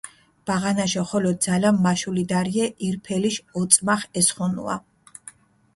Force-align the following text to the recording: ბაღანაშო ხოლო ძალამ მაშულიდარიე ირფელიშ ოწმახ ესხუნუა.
ბაღანაშო 0.49 1.03
ხოლო 1.09 1.31
ძალამ 1.43 1.77
მაშულიდარიე 1.85 2.65
ირფელიშ 2.85 3.35
ოწმახ 3.61 4.01
ესხუნუა. 4.19 4.75